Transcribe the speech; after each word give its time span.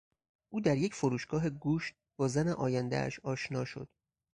او 0.49 0.61
در 0.61 0.77
یک 0.77 0.93
فروشگاه 0.93 1.49
گوشت 1.49 1.95
با 2.17 2.27
زن 2.27 2.47
آیندهاش 2.47 3.19
آشنا 3.19 3.65
شد. 3.65 3.89